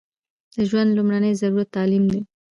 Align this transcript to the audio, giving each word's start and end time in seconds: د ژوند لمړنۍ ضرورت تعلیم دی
د 0.55 0.55
ژوند 0.69 0.89
لمړنۍ 0.97 1.33
ضرورت 1.41 1.67
تعلیم 1.75 2.03
دی 2.11 2.19